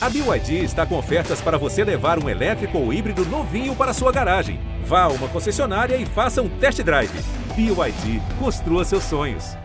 [0.00, 4.12] A BYD está com ofertas para você levar um elétrico ou híbrido novinho para sua
[4.12, 4.60] garagem.
[4.84, 7.10] Vá a uma concessionária e faça um test drive.
[7.56, 9.56] BYD, construa seus sonhos.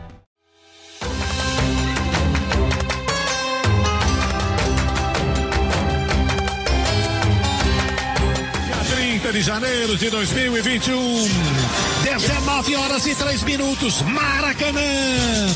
[9.23, 10.97] 30 de janeiro de 2021.
[12.18, 14.02] 19 horas e 3 minutos.
[14.04, 14.82] Maracanã.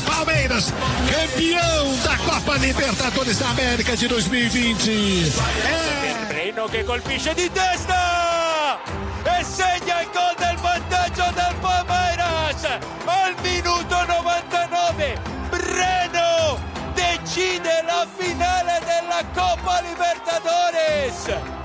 [0.04, 0.72] Palmeiras,
[1.08, 5.32] campeão da Copa Libertadores da América de 2020.
[5.64, 6.32] É.
[6.32, 8.80] Reino che colpisce di testa
[9.24, 12.64] e segna il gol del vantaggio del Palmeiras
[13.06, 15.20] al minuto 99.
[15.50, 16.58] Breno
[16.94, 21.57] decide la finale della Copa Libertadores.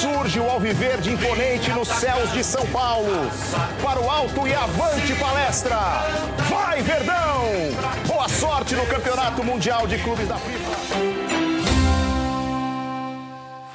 [0.00, 3.10] Surge o Alviverde imponente nos céus de São Paulo.
[3.82, 5.76] Para o alto e avante palestra.
[6.48, 7.42] Vai, Verdão!
[8.06, 11.40] Boa sorte no Campeonato Mundial de Clubes da FIFA.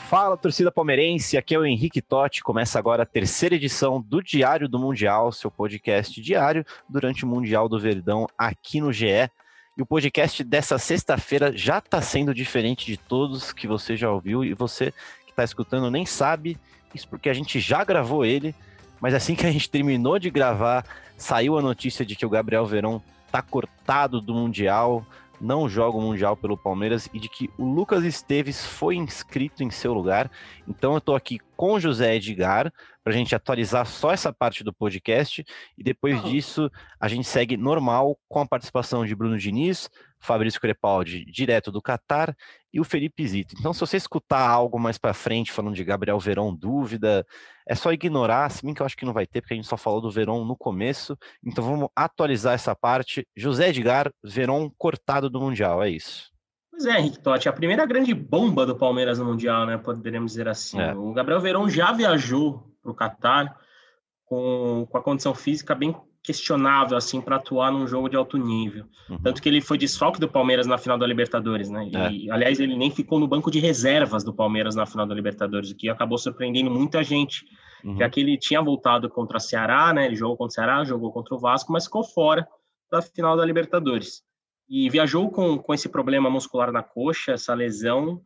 [0.10, 1.38] Fala, torcida palmeirense.
[1.38, 2.42] Aqui é o Henrique Totti.
[2.42, 7.70] Começa agora a terceira edição do Diário do Mundial, seu podcast diário durante o Mundial
[7.70, 9.30] do Verdão aqui no GE.
[9.77, 14.42] E o podcast dessa sexta-feira já está sendo diferente de todos que você já ouviu
[14.44, 14.94] e você
[15.36, 16.58] está escutando nem sabe
[16.96, 18.55] isso porque a gente já gravou ele,
[19.02, 20.86] mas assim que a gente terminou de gravar,
[21.18, 25.05] saiu a notícia de que o Gabriel Verão está cortado do Mundial,
[25.40, 29.70] não joga o Mundial pelo Palmeiras e de que o Lucas Esteves foi inscrito em
[29.70, 30.32] seu lugar.
[30.66, 32.72] Então eu estou aqui com o José Edgar
[33.04, 35.46] para a gente atualizar só essa parte do podcast
[35.77, 36.30] e depois uhum.
[36.30, 39.90] disso a gente segue normal com a participação de Bruno Diniz,
[40.26, 42.35] Fabrício Crepaldi, direto do Catar,
[42.73, 43.55] e o Felipe Zito.
[43.57, 47.26] Então, se você escutar algo mais para frente falando de Gabriel Verão, dúvida,
[47.68, 49.68] é só ignorar, se bem que eu acho que não vai ter, porque a gente
[49.68, 51.18] só falou do Verão no começo.
[51.43, 53.26] Então, vamos atualizar essa parte.
[53.35, 56.29] José Edgar, Verão cortado do Mundial, é isso.
[56.70, 59.77] Pois é, Henrique Totti, a primeira grande bomba do Palmeiras no Mundial, né?
[59.77, 60.77] Poderíamos dizer assim.
[60.77, 60.93] É.
[60.93, 63.57] O Gabriel Verão já viajou para o Catar
[64.25, 68.86] com, com a condição física bem questionável assim para atuar num jogo de alto nível.
[69.09, 69.22] Uhum.
[69.22, 71.90] Tanto que ele foi desfalque do Palmeiras na final da Libertadores, né?
[71.94, 72.12] É.
[72.12, 75.69] E, aliás, ele nem ficou no banco de reservas do Palmeiras na final da Libertadores,
[75.69, 77.46] o que acabou surpreendendo muita gente.
[77.84, 77.97] Uhum.
[77.97, 80.08] Já que ele tinha voltado contra o Ceará, né?
[80.08, 82.47] Ele jogou contra o Ceará, jogou contra o Vasco, mas ficou fora
[82.91, 84.24] da final da Libertadores.
[84.68, 88.19] E viajou com, com esse problema muscular na coxa, essa lesão,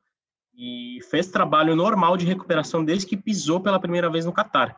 [0.55, 4.75] e fez trabalho normal de recuperação desde que pisou pela primeira vez no Catar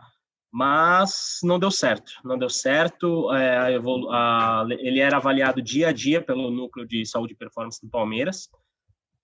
[0.52, 2.14] mas não deu certo.
[2.24, 3.34] Não deu certo.
[3.34, 3.80] É, a,
[4.12, 8.50] a, ele era avaliado dia a dia pelo núcleo de saúde e performance do Palmeiras,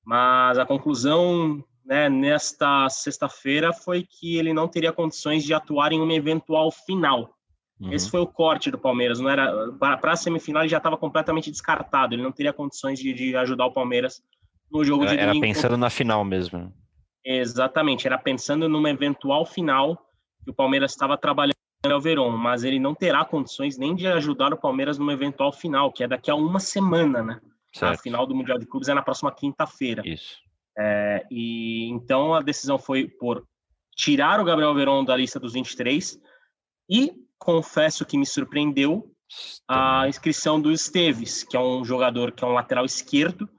[0.05, 6.01] mas a conclusão né, nesta sexta-feira foi que ele não teria condições de atuar em
[6.01, 7.33] uma eventual final.
[7.79, 7.91] Uhum.
[7.91, 9.19] Esse foi o corte do Palmeiras.
[9.19, 12.15] Não era para a semifinal ele já estava completamente descartado.
[12.15, 14.21] Ele não teria condições de, de ajudar o Palmeiras
[14.71, 16.73] no jogo era, de Era pensando na final mesmo.
[17.23, 18.07] Exatamente.
[18.07, 20.06] Era pensando numa eventual final
[20.47, 24.53] que o Palmeiras estava trabalhando no Verón, mas ele não terá condições nem de ajudar
[24.53, 27.41] o Palmeiras numa eventual final, que é daqui a uma semana, né?
[27.73, 27.93] Certo.
[27.93, 30.01] A final do Mundial de Clubes é na próxima quinta-feira.
[30.05, 30.37] Isso.
[30.77, 33.45] É, e então a decisão foi por
[33.95, 36.19] tirar o Gabriel Verón da lista dos 23
[36.89, 39.11] e confesso que me surpreendeu
[39.67, 43.49] a inscrição do Esteves, que é um jogador que é um lateral esquerdo,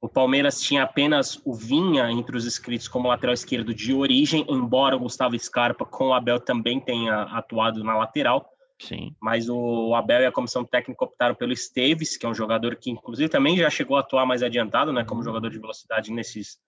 [0.00, 4.96] o Palmeiras tinha apenas o Vinha entre os inscritos como lateral esquerdo de origem, embora
[4.96, 8.48] o Gustavo Scarpa com o Abel também tenha atuado na lateral.
[8.80, 9.16] Sim.
[9.20, 12.90] Mas o Abel e a comissão técnica optaram pelo Esteves, que é um jogador que,
[12.90, 16.58] inclusive, também já chegou a atuar mais adiantado, né, como jogador de velocidade nesses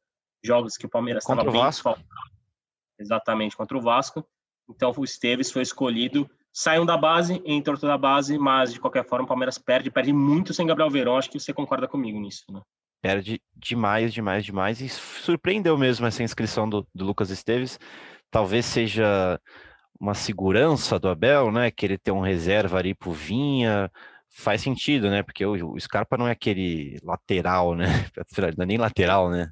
[0.43, 1.97] jogos que o Palmeiras estava bem Vasco.
[2.99, 4.27] Exatamente, contra o Vasco.
[4.69, 6.29] Então, o Esteves foi escolhido.
[6.53, 10.53] Saiam da base, entrou da base, mas de qualquer forma o Palmeiras perde, perde muito
[10.53, 11.17] sem Gabriel Verón.
[11.17, 12.61] Acho que você concorda comigo nisso, né?
[13.03, 14.81] Perde demais, demais, demais.
[14.81, 17.79] E surpreendeu mesmo essa inscrição do, do Lucas Esteves.
[18.31, 19.41] Talvez seja
[19.99, 21.71] uma segurança do Abel, né?
[21.71, 23.91] Querer ter um reserva ali pro Vinha.
[24.29, 25.23] Faz sentido, né?
[25.23, 27.87] Porque o, o Scarpa não é aquele lateral, né?
[28.57, 29.51] Não é nem lateral, né?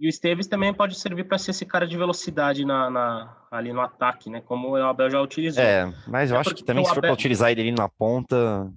[0.00, 3.72] E o Esteves também pode servir para ser esse cara de velocidade na, na, ali
[3.72, 4.40] no ataque, né?
[4.40, 5.62] Como o Abel já utilizou.
[5.62, 7.10] É, mas eu é acho que também se for Abel...
[7.10, 8.72] para utilizar ele ali na ponta,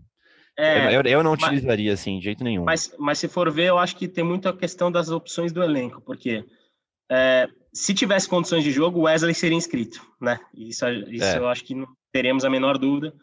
[0.57, 2.63] é, eu, eu, não utilizaria mas, assim, de jeito nenhum.
[2.63, 6.01] Mas, mas se for ver, eu acho que tem muita questão das opções do elenco,
[6.01, 6.45] porque
[7.09, 10.39] é, se tivesse condições de jogo, o Wesley seria inscrito, né?
[10.53, 11.37] Isso, isso é.
[11.37, 13.13] eu acho que não teremos a menor dúvida.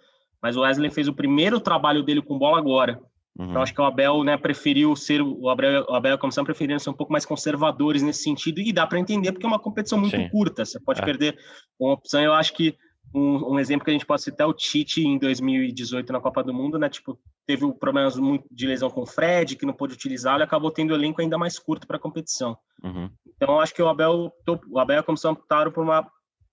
[0.43, 3.01] Mas o Wesley fez o primeiro trabalho dele com bola agora.
[3.37, 3.51] Uhum.
[3.51, 6.45] Então acho que o Abel, né, preferiu ser o Abel, o Abel e a comissão
[6.45, 9.59] preferiram ser um pouco mais conservadores nesse sentido e dá para entender porque é uma
[9.59, 10.29] competição muito Sim.
[10.29, 10.65] curta.
[10.65, 11.05] Você pode é.
[11.05, 11.39] perder
[11.79, 12.21] uma opção.
[12.21, 12.77] Eu acho que
[13.15, 16.43] um, um, exemplo que a gente pode citar é o Tite em 2018 na Copa
[16.43, 16.89] do Mundo, né?
[16.89, 20.71] Tipo, teve problemas muito de lesão com o Fred, que não pôde utilizá-lo, e acabou
[20.71, 22.57] tendo o elenco ainda mais curto para a competição.
[22.83, 23.11] Uhum.
[23.27, 24.33] Então, acho que o Abel,
[24.69, 26.07] o Abel e a comissão optaram por uma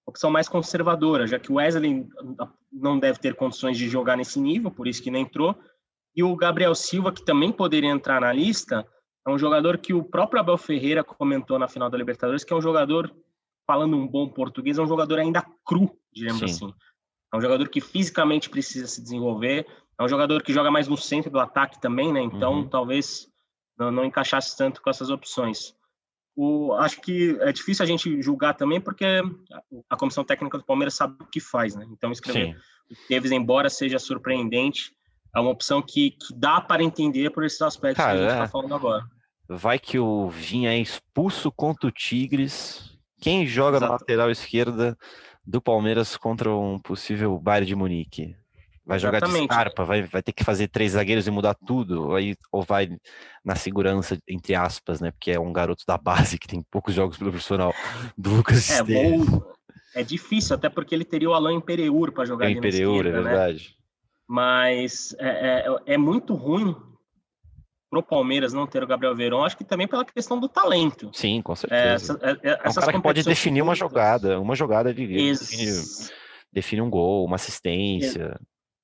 [0.06, 2.08] opção mais conservadora, já que o Wesley
[2.72, 5.56] não deve ter condições de jogar nesse nível, por isso que não entrou.
[6.16, 8.88] E o Gabriel Silva, que também poderia entrar na lista,
[9.28, 12.56] é um jogador que o próprio Abel Ferreira comentou na final da Libertadores, que é
[12.56, 13.12] um jogador,
[13.66, 16.46] falando um bom português, é um jogador ainda cru, digamos Sim.
[16.46, 16.74] assim.
[17.34, 19.68] É um jogador que fisicamente precisa se desenvolver,
[20.00, 22.22] é um jogador que joga mais no centro do ataque também, né?
[22.22, 22.70] Então, uhum.
[22.70, 23.28] talvez
[23.78, 25.76] não, não encaixasse tanto com essas opções.
[26.36, 29.06] O, acho que é difícil a gente julgar também, porque
[29.90, 31.86] a comissão técnica do Palmeiras sabe o que faz, né?
[31.92, 32.94] Então, escrever Sim.
[32.94, 34.92] o Tevez, embora seja surpreendente,
[35.34, 38.34] é uma opção que, que dá para entender por esses aspectos Cara, que a gente
[38.34, 38.48] está é.
[38.48, 39.06] falando agora.
[39.48, 42.95] Vai que o Vinha é expulso contra o Tigres.
[43.26, 43.92] Quem joga Exato.
[43.92, 44.96] na lateral esquerda
[45.44, 48.36] do Palmeiras contra um possível Bayern de Munique?
[48.86, 49.48] Vai jogar Exatamente.
[49.48, 52.96] de Scarpa, vai, vai ter que fazer três zagueiros e mudar tudo, aí, ou vai
[53.44, 55.10] na segurança, entre aspas, né?
[55.10, 57.74] Porque é um garoto da base que tem poucos jogos pelo profissional
[58.16, 59.42] do Lucas é, bom,
[59.96, 63.22] é difícil, até porque ele teria o Alain Pereur para jogar ali Pereur, esquerda, é
[63.24, 63.30] né?
[63.30, 63.70] verdade.
[63.70, 63.86] Né?
[64.28, 66.76] Mas é, é, é, muito ruim
[67.96, 71.10] pro Palmeiras não ter o Gabriel Verón, acho que também pela questão do talento.
[71.14, 71.82] Sim, com certeza.
[71.82, 75.40] É, essa, é, é um cara que pode definir uma jogada, uma jogada de Ex...
[75.40, 76.12] define,
[76.52, 78.38] define um gol, uma assistência.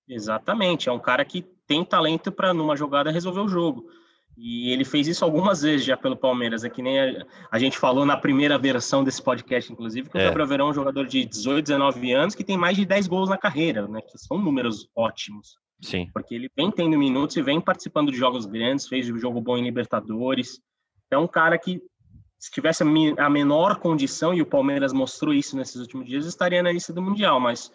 [0.08, 3.86] Exatamente, é um cara que tem talento para numa jogada resolver o jogo.
[4.38, 7.78] E ele fez isso algumas vezes já pelo Palmeiras, é que nem a, a gente
[7.78, 10.22] falou na primeira versão desse podcast, inclusive, que é.
[10.22, 13.08] o Gabriel Verão é um jogador de 18, 19 anos que tem mais de 10
[13.08, 14.00] gols na carreira, né?
[14.02, 15.60] Que são números ótimos.
[15.81, 16.10] Sim.
[16.13, 19.57] Porque ele vem tendo minutos e vem participando de jogos grandes, fez um jogo bom
[19.57, 20.62] em Libertadores.
[21.10, 21.81] É um cara que,
[22.38, 26.72] se tivesse a menor condição, e o Palmeiras mostrou isso nesses últimos dias, estaria na
[26.72, 27.72] lista do Mundial, mas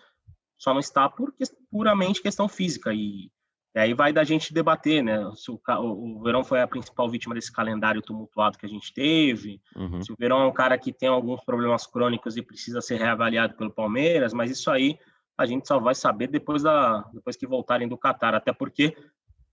[0.57, 1.35] só não está por
[1.71, 2.95] puramente questão física.
[2.95, 3.31] E,
[3.75, 5.19] e aí vai da gente debater, né?
[5.35, 9.61] Se o, o, Verão foi a principal vítima desse calendário tumultuado que a gente teve,
[9.75, 10.01] uhum.
[10.01, 13.55] se o Verão é um cara que tem alguns problemas crônicos e precisa ser reavaliado
[13.55, 14.97] pelo Palmeiras, mas isso aí
[15.37, 18.97] a gente só vai saber depois, da, depois que voltarem do Catar, até porque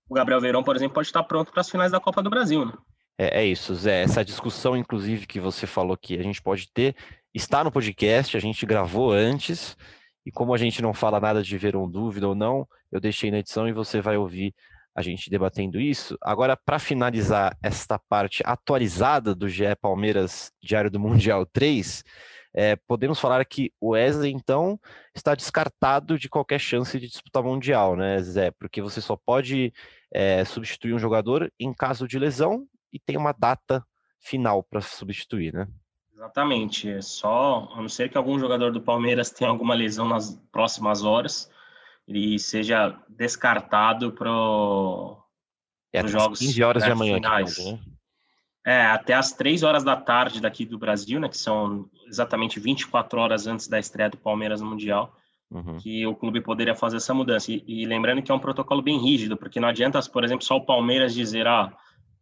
[0.09, 2.65] o Gabriel Verão, por exemplo, pode estar pronto para as finais da Copa do Brasil,
[2.65, 2.73] né?
[3.17, 4.01] É, é, isso, Zé.
[4.01, 6.95] Essa discussão, inclusive, que você falou que a gente pode ter,
[7.33, 9.77] está no podcast, a gente gravou antes.
[10.25, 13.29] E como a gente não fala nada de ver um dúvida ou não, eu deixei
[13.29, 14.53] na edição e você vai ouvir
[14.95, 16.17] a gente debatendo isso.
[16.21, 22.03] Agora, para finalizar esta parte atualizada do GE Palmeiras Diário do Mundial 3,
[22.53, 24.79] é, podemos falar que o Wesley, então,
[25.15, 28.51] está descartado de qualquer chance de disputar Mundial, né, Zé?
[28.51, 29.73] Porque você só pode
[30.13, 33.83] é, substituir um jogador em caso de lesão e tem uma data
[34.19, 35.67] final para substituir, né?
[36.13, 36.89] Exatamente.
[36.89, 41.03] É só, a não ser que algum jogador do Palmeiras tenha alguma lesão nas próximas
[41.03, 41.49] horas,
[42.07, 44.29] ele seja descartado para
[45.91, 47.15] é, os jogos 15 horas de amanhã.
[47.15, 47.59] Finais.
[47.59, 47.79] Aqui, né?
[48.65, 53.19] É, até as 3 horas da tarde daqui do Brasil, né, que são exatamente 24
[53.19, 55.13] horas antes da estreia do Palmeiras no Mundial,
[55.51, 55.77] uhum.
[55.77, 57.51] que o clube poderia fazer essa mudança.
[57.51, 60.55] E, e, lembrando que é um protocolo bem rígido, porque não adianta, por exemplo, só
[60.55, 61.73] o Palmeiras dizer, ah,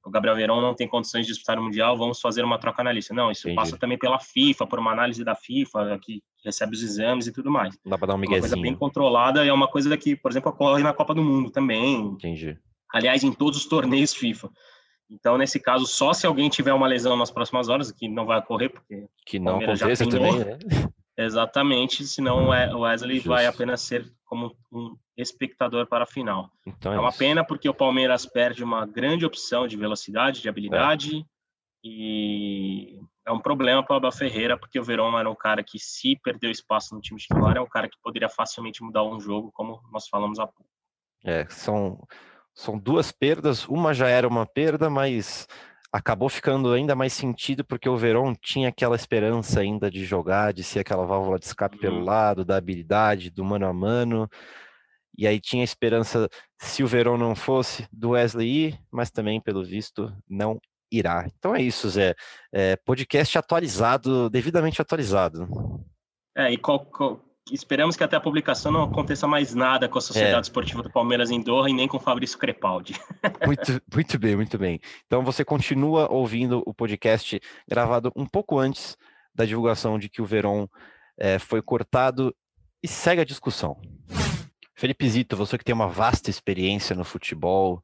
[0.04, 2.92] o Gabriel Verão não tem condições de disputar o Mundial, vamos fazer uma troca na
[2.92, 3.14] lista.
[3.14, 3.56] Não, isso Entendi.
[3.56, 7.52] passa também pela FIFA, por uma análise da FIFA, que recebe os exames e tudo
[7.52, 7.78] mais.
[7.86, 8.38] Dá para dar um miguezinho.
[8.38, 11.14] É uma coisa bem controlada e é uma coisa que, por exemplo, ocorre na Copa
[11.14, 12.02] do Mundo também.
[12.02, 12.58] Entendi.
[12.92, 14.50] Aliás, em todos os torneios FIFA.
[15.12, 18.40] Então, nesse caso, só se alguém tiver uma lesão nas próximas horas, que não vai
[18.40, 19.08] ocorrer, porque...
[19.26, 20.58] Que não aconteça também, né?
[21.18, 23.30] Exatamente, senão o Wesley Justo.
[23.30, 26.50] vai apenas ser como um espectador para a final.
[26.66, 27.20] Então é, é uma isso.
[27.20, 31.24] pena porque o Palmeiras perde uma grande opção de velocidade, de habilidade, é.
[31.84, 35.78] e é um problema para o Abel Ferreira, porque o Verón era um cara que,
[35.78, 39.52] se perdeu espaço no time titular, é um cara que poderia facilmente mudar um jogo,
[39.54, 40.70] como nós falamos há pouco.
[41.24, 42.00] É, são,
[42.54, 45.48] são duas perdas, uma já era uma perda, mas
[45.92, 50.64] acabou ficando ainda mais sentido porque o Verón tinha aquela esperança ainda de jogar, de
[50.64, 51.82] ser aquela válvula de escape uhum.
[51.82, 54.30] pelo lado, da habilidade, do mano a mano.
[55.18, 59.64] E aí tinha esperança, se o Verón não fosse, do Wesley ir, mas também, pelo
[59.64, 60.58] visto, não
[60.92, 61.28] irá.
[61.38, 62.16] Então é isso, Zé.
[62.54, 65.48] É, podcast atualizado, devidamente atualizado.
[66.36, 70.02] É, e qual, qual, esperamos que até a publicação não aconteça mais nada com a
[70.02, 70.42] Sociedade é.
[70.42, 72.94] Esportiva do Palmeiras em Doha e nem com o Fabrício Crepaldi.
[73.46, 74.80] muito, muito bem, muito bem.
[75.08, 78.98] Então você continua ouvindo o podcast gravado um pouco antes
[79.34, 80.68] da divulgação de que o Verón
[81.18, 82.36] é, foi cortado
[82.84, 83.80] e segue a discussão.
[84.76, 87.84] Felipe Zito, você que tem uma vasta experiência no futebol,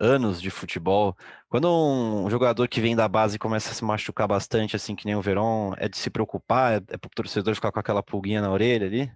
[0.00, 1.16] anos de futebol,
[1.48, 5.14] quando um jogador que vem da base começa a se machucar bastante, assim que nem
[5.14, 6.74] o Verón, é de se preocupar?
[6.74, 9.12] É, é para o torcedor ficar com aquela pulguinha na orelha ali?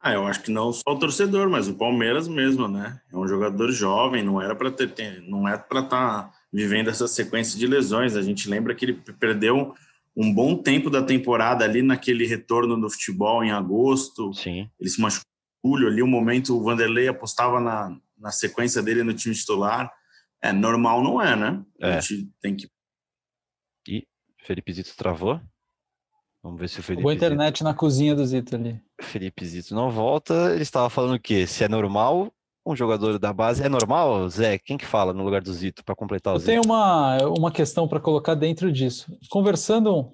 [0.00, 3.00] Ah, eu acho que não só o torcedor, mas o Palmeiras mesmo, né?
[3.10, 7.08] É um jogador jovem, não era para ter, não é para estar tá vivendo essa
[7.08, 8.14] sequência de lesões.
[8.14, 9.74] A gente lembra que ele perdeu
[10.14, 14.32] um bom tempo da temporada ali naquele retorno do futebol em agosto.
[14.34, 14.68] Sim.
[14.78, 15.24] Ele se machucou
[15.64, 19.34] em julho ali, o um momento o Vanderlei apostava na, na sequência dele no time
[19.34, 19.92] titular.
[20.42, 21.62] É, normal não é, né?
[21.78, 21.94] É.
[21.94, 22.70] A gente tem que.
[23.86, 24.06] E
[24.38, 25.38] Felipe Zito travou?
[26.42, 27.02] Vamos ver se o Felipe.
[27.02, 27.64] Boa internet Zito...
[27.64, 28.80] na cozinha do Zito ali.
[29.00, 30.52] Felipe Zito não volta.
[30.54, 31.46] Ele estava falando o quê?
[31.46, 32.32] Se é normal
[32.66, 33.62] um jogador da base.
[33.62, 34.58] É normal, Zé?
[34.58, 36.50] Quem que fala no lugar do Zito para completar o Eu Zito?
[36.50, 39.14] tenho uma, uma questão para colocar dentro disso.
[39.30, 40.10] Conversando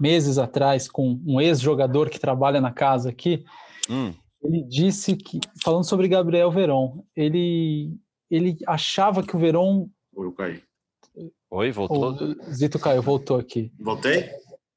[0.00, 3.44] meses atrás com um ex-jogador que trabalha na casa aqui,
[3.88, 4.12] hum.
[4.42, 7.96] Ele disse que, falando sobre Gabriel Veron, ele,
[8.30, 9.88] ele achava que o Veron.
[10.14, 10.62] Oi, eu caí.
[11.50, 12.12] Oi, voltou?
[12.12, 13.72] O Zito caiu, voltou aqui.
[13.78, 14.30] Voltei?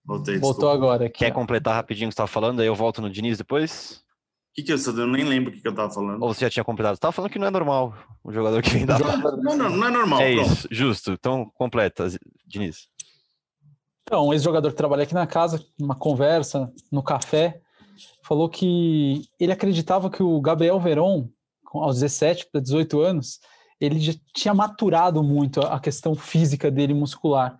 [0.04, 0.38] Voltei.
[0.38, 0.74] Voltou desculpa.
[0.74, 1.06] agora.
[1.06, 1.36] Aqui, Quer ó.
[1.36, 2.60] completar rapidinho o que você estava falando?
[2.60, 4.06] Aí eu volto no Diniz depois?
[4.56, 6.24] que, que eu, eu nem lembro o que, que eu tava falando.
[6.24, 6.96] Ou você já tinha completado?
[6.96, 7.94] Você tava falando que não é normal
[8.24, 8.98] um jogador que vem da.
[8.98, 10.22] Não, não, não é normal.
[10.22, 10.52] É pronto.
[10.52, 11.12] isso, justo.
[11.12, 12.08] Então, completa,
[12.48, 12.88] Diniz.
[14.04, 17.62] Então, um ex-jogador que trabalha aqui na casa, numa conversa, no café,
[18.24, 21.30] falou que ele acreditava que o Gabriel Veron,
[21.74, 23.40] aos 17 para 18 anos,
[23.80, 27.60] ele já tinha maturado muito a questão física dele muscular.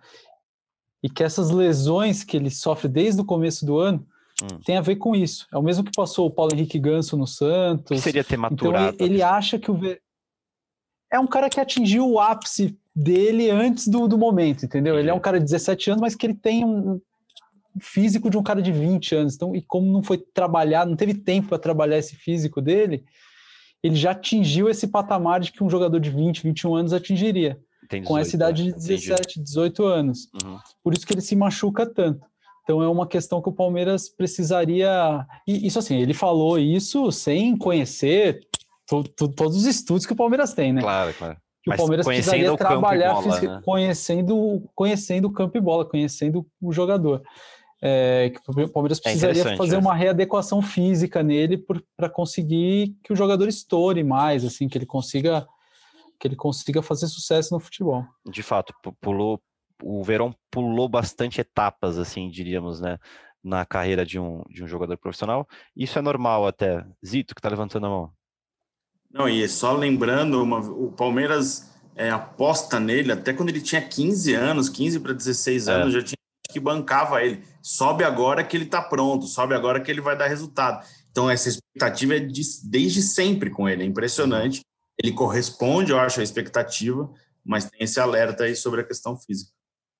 [1.02, 4.06] E que essas lesões que ele sofre desde o começo do ano
[4.42, 4.60] Hum.
[4.64, 5.46] tem a ver com isso.
[5.52, 7.96] É o mesmo que passou o Paulo Henrique Ganso no Santos.
[7.96, 8.94] Que seria ter maturado?
[8.94, 10.02] Então, ele, ele acha que o Ver...
[11.10, 14.98] é um cara que atingiu o ápice dele antes do, do momento, entendeu?
[14.98, 17.00] Ele é um cara de 17 anos, mas que ele tem um
[17.80, 19.34] físico de um cara de 20 anos.
[19.34, 23.04] Então, e como não foi trabalhar, não teve tempo para trabalhar esse físico dele,
[23.82, 27.58] ele já atingiu esse patamar de que um jogador de 20, 21 anos atingiria.
[27.88, 28.76] 18, com essa idade de né?
[28.76, 30.28] 17, 18 anos.
[30.42, 30.58] Uhum.
[30.82, 32.26] Por isso que ele se machuca tanto.
[32.64, 35.24] Então é uma questão que o Palmeiras precisaria.
[35.46, 38.40] E isso assim, ele falou isso sem conhecer
[38.88, 40.80] to, to, todos os estudos que o Palmeiras tem, né?
[40.80, 41.36] Claro, claro.
[41.62, 43.60] Que o Palmeiras precisaria trabalhar bola, né?
[43.64, 47.22] conhecendo, conhecendo o campo e bola, conhecendo o jogador.
[47.82, 51.62] É, que o Palmeiras precisaria é fazer uma readequação física nele
[51.96, 55.46] para conseguir que o jogador estoure mais, assim, que ele consiga
[56.18, 58.02] que ele consiga fazer sucesso no futebol.
[58.24, 59.38] De fato, pulou
[59.82, 62.98] o Verão pulou bastante etapas, assim, diríamos, né,
[63.42, 65.46] na carreira de um, de um jogador profissional.
[65.76, 66.84] Isso é normal até.
[67.04, 68.12] Zito, que está levantando a mão.
[69.12, 74.34] Não, e só lembrando, uma, o Palmeiras é, aposta nele até quando ele tinha 15
[74.34, 76.00] anos, 15 para 16 anos, é.
[76.00, 76.16] já tinha
[76.48, 77.42] que bancava ele.
[77.62, 80.84] Sobe agora que ele está pronto, sobe agora que ele vai dar resultado.
[81.10, 84.60] Então, essa expectativa é de, desde sempre com ele, é impressionante.
[85.02, 87.10] Ele corresponde, eu acho, à expectativa,
[87.44, 89.50] mas tem esse alerta aí sobre a questão física.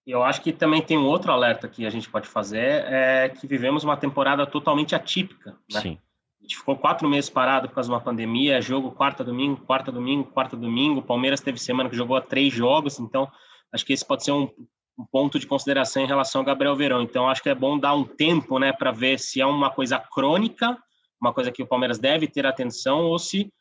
[0.06, 3.46] Eu acho que também tem um outro alerta que a gente pode fazer, é que
[3.46, 5.56] vivemos uma temporada totalmente atípica.
[5.72, 5.80] Né?
[5.80, 5.98] Sim.
[6.38, 9.90] A gente ficou quatro meses parado por causa de uma pandemia, jogo quarta, domingo, quarta,
[9.90, 11.00] domingo, quarta, domingo.
[11.00, 13.28] O Palmeiras teve semana que jogou três jogos, então
[13.72, 14.48] acho que esse pode ser um,
[14.98, 17.02] um ponto de consideração em relação ao Gabriel Verão.
[17.02, 19.98] Então acho que é bom dar um tempo né, para ver se é uma coisa
[19.98, 20.76] crônica,
[21.20, 23.52] uma coisa que o Palmeiras deve ter atenção, ou se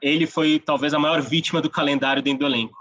[0.00, 2.76] ele foi talvez a maior vítima do calendário dentro do elenco.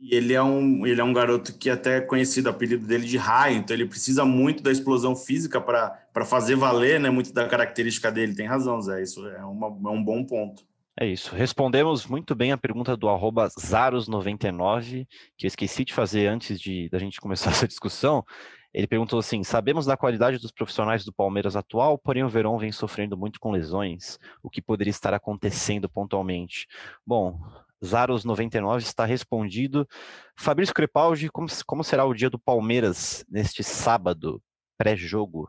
[0.00, 3.04] E ele é um, ele é um garoto que até é conhecido, o apelido dele
[3.04, 7.10] de raio, então ele precisa muito da explosão física para fazer valer, né?
[7.10, 8.34] Muito da característica dele.
[8.34, 9.02] Tem razão, Zé.
[9.02, 10.64] Isso é, uma, é um bom ponto.
[11.00, 11.32] É isso.
[11.32, 16.88] Respondemos muito bem a pergunta do arroba Zaros99, que eu esqueci de fazer antes de
[16.88, 18.24] da gente começar essa discussão.
[18.74, 22.72] Ele perguntou assim: sabemos da qualidade dos profissionais do Palmeiras atual, porém o Verão vem
[22.72, 24.18] sofrendo muito com lesões.
[24.42, 26.66] O que poderia estar acontecendo pontualmente?
[27.06, 27.38] Bom,
[27.84, 29.86] Zaros99 está respondido.
[30.36, 34.42] Fabrício Crepaldi, como, como será o dia do Palmeiras neste sábado,
[34.76, 35.48] pré-jogo?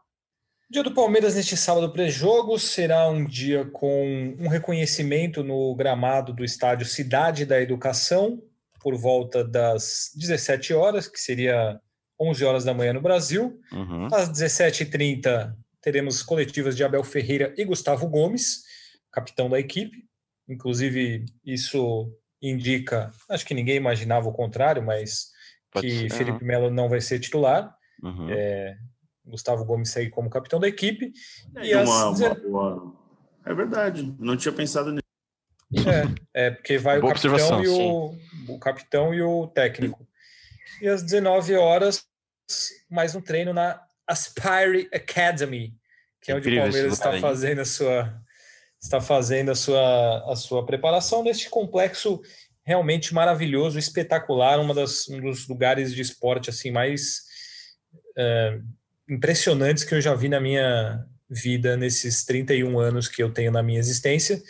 [0.71, 6.43] Dia do Palmeiras neste sábado pré-jogo será um dia com um reconhecimento no gramado do
[6.43, 8.39] estádio Cidade da Educação,
[8.79, 11.81] por volta das 17 horas, que seria
[12.21, 13.59] 11 horas da manhã no Brasil.
[13.71, 14.09] Uhum.
[14.13, 18.63] Às 17h30 teremos coletivas de Abel Ferreira e Gustavo Gomes,
[19.11, 20.05] capitão da equipe.
[20.47, 25.31] Inclusive, isso indica, acho que ninguém imaginava o contrário, mas
[25.71, 26.47] Pode que ser, Felipe uhum.
[26.47, 27.75] Melo não vai ser titular.
[28.03, 28.29] Uhum.
[28.29, 28.77] É,
[29.29, 31.13] Gustavo Gomes segue como capitão da equipe.
[31.55, 32.19] É, e uma, as...
[32.19, 32.95] uma boa...
[33.45, 35.03] é verdade, não tinha pensado nisso.
[36.33, 38.15] É, é porque vai o capitão, e o,
[38.48, 40.07] o capitão e o técnico.
[40.81, 42.05] E às 19 horas,
[42.89, 45.75] mais um treino na Aspire Academy,
[46.21, 48.19] que é onde o Palmeiras está fazendo a sua
[48.81, 52.21] está fazendo a sua, a sua preparação neste complexo
[52.63, 57.24] realmente maravilhoso, espetacular, uma das, um dos lugares de esporte assim mais
[58.17, 58.59] é,
[59.09, 63.61] impressionantes que eu já vi na minha, vida nesses 31 anos que eu tenho na
[63.61, 64.41] minha existência.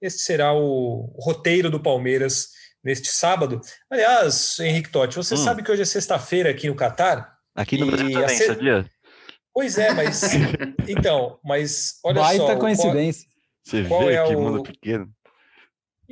[0.00, 2.48] Este será o roteiro do Palmeiras
[2.82, 3.60] neste sábado.
[3.88, 5.38] Aliás, Henrique Totti, você hum.
[5.38, 7.32] sabe que hoje é sexta-feira aqui no Catar?
[7.54, 8.46] Aqui no Brasil também, se...
[8.46, 8.90] sabia?
[9.52, 10.22] Pois é, mas
[10.88, 12.46] então, mas olha Baita só.
[12.46, 13.28] Baita coincidência.
[13.70, 14.40] Qual, você qual vê é que o...
[14.40, 15.08] mundo pequeno.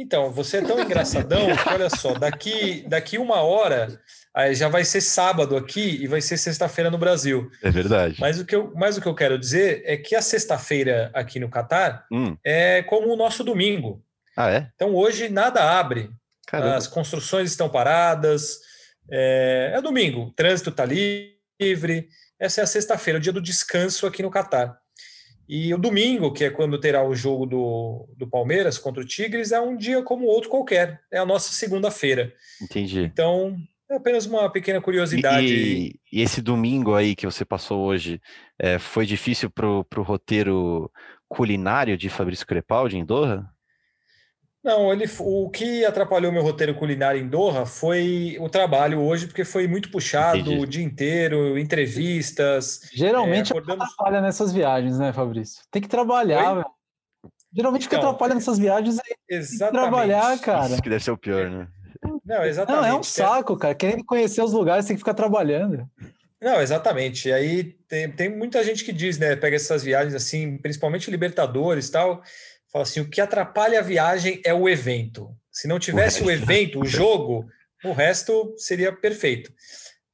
[0.02, 4.00] Então, você é tão engraçadão que, olha só, daqui, daqui uma hora
[4.34, 7.48] aí já vai ser sábado aqui e vai ser sexta-feira no Brasil.
[7.62, 8.16] É verdade.
[8.18, 11.38] Mas o que eu, mas o que eu quero dizer é que a sexta-feira aqui
[11.38, 12.36] no Catar hum.
[12.44, 14.04] é como o nosso domingo.
[14.36, 14.68] Ah, é?
[14.74, 16.10] Então hoje nada abre.
[16.48, 16.74] Caramba.
[16.74, 18.58] As construções estão paradas.
[19.08, 22.08] É, é domingo, o trânsito está livre.
[22.40, 24.81] Essa é a sexta-feira, o dia do descanso aqui no Catar.
[25.54, 29.52] E o domingo, que é quando terá o jogo do, do Palmeiras contra o Tigres,
[29.52, 31.02] é um dia como outro qualquer.
[31.10, 32.32] É a nossa segunda-feira.
[32.62, 33.02] Entendi.
[33.02, 33.54] Então,
[33.90, 35.46] é apenas uma pequena curiosidade.
[35.46, 38.18] E, e esse domingo aí que você passou hoje,
[38.58, 40.90] é, foi difícil para o roteiro
[41.28, 43.46] culinário de Fabrício Crepaldi em Doha?
[44.62, 49.44] Não, ele, o que atrapalhou meu roteiro culinário em Doha foi o trabalho hoje, porque
[49.44, 50.62] foi muito puxado Entendi.
[50.62, 52.80] o dia inteiro, entrevistas.
[52.92, 53.84] Geralmente é, acordamos...
[53.84, 55.64] atrapalha nessas viagens, né, Fabrício?
[55.68, 56.66] Tem que trabalhar, velho.
[57.52, 59.82] Geralmente então, o que então, atrapalha nessas viagens é exatamente.
[59.82, 60.72] trabalhar, cara.
[60.72, 61.66] Isso que deve ser o pior, né?
[62.24, 62.82] Não, exatamente.
[62.82, 63.74] Não, é um saco, cara.
[63.74, 65.88] Querendo conhecer os lugares, tem que ficar trabalhando.
[66.40, 67.28] Não, exatamente.
[67.28, 69.34] E aí tem, tem muita gente que diz, né?
[69.34, 72.22] Pega essas viagens assim, principalmente Libertadores e tal
[72.72, 75.36] fala assim: o que atrapalha a viagem é o evento.
[75.50, 77.46] Se não tivesse o, o evento, o jogo,
[77.84, 79.52] o resto seria perfeito.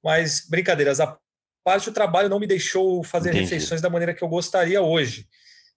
[0.02, 1.16] Mas, brincadeiras à
[1.62, 3.44] parte, o trabalho não me deixou fazer Entendi.
[3.44, 5.28] refeições da maneira que eu gostaria hoje.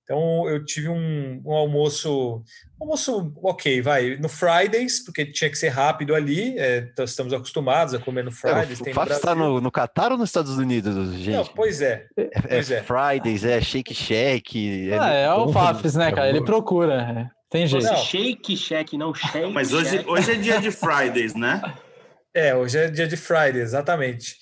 [0.04, 2.44] Então eu tive um, um almoço,
[2.80, 7.94] um almoço ok, vai, no Fridays, porque tinha que ser rápido ali, é, estamos acostumados
[7.94, 8.82] a comer no Fridays.
[8.86, 11.36] É, o Fábio está no, no Catar ou nos Estados Unidos, gente?
[11.36, 12.08] Não, pois é.
[12.18, 12.84] é pois é, é.
[12.84, 14.90] Fridays, é Shake Shack.
[14.92, 16.30] É, ah, é, o Fafs, né, cara?
[16.30, 17.30] Ele procura.
[17.30, 17.42] É.
[17.50, 17.86] Tem jeito.
[17.86, 17.98] Não.
[17.98, 21.62] Shake Shack, não Shake Mas hoje, hoje é dia de Fridays, né?
[22.34, 24.38] É, hoje é dia de Fridays, exatamente.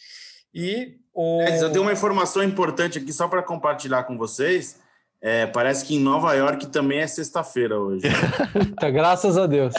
[0.53, 1.41] E o...
[1.41, 4.78] eu tenho uma informação importante aqui só para compartilhar com vocês.
[5.21, 8.07] É, parece que em Nova York também é sexta-feira hoje.
[8.53, 9.73] Puta, graças a Deus.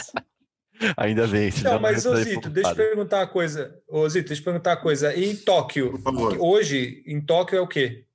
[0.97, 1.51] Ainda bem.
[1.63, 3.75] Não, mas, Osito, deixa eu perguntar uma coisa.
[3.87, 5.13] Osito, deixa eu perguntar uma coisa.
[5.15, 5.99] E em Tóquio,
[6.39, 8.05] hoje, em Tóquio é o quê?